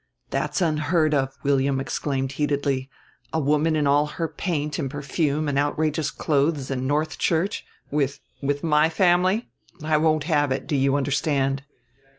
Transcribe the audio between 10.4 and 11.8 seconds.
it, do you understand."